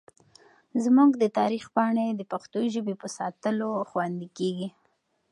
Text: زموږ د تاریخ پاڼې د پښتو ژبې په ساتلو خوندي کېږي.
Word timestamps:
زموږ 0.83 1.11
د 1.17 1.23
تاریخ 1.39 1.65
پاڼې 1.75 2.07
د 2.15 2.21
پښتو 2.31 2.59
ژبې 2.73 2.95
په 3.01 3.07
ساتلو 3.17 3.69
خوندي 3.89 4.29
کېږي. 4.37 4.67